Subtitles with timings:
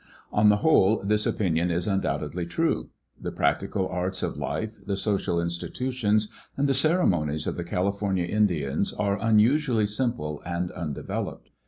[0.31, 2.89] On the whole this opinion is undoubtedly true.
[3.21, 8.93] The practical arts of life, the social institutions, and the ceremonies of the California Indians
[8.93, 11.51] are unusually simple and undeveloped.